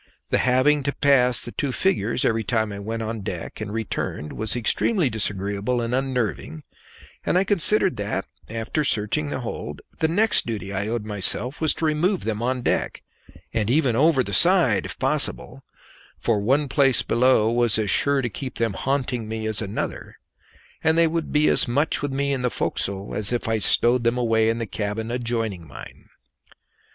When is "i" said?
2.73-2.79, 7.37-7.43, 10.73-10.87, 23.47-23.59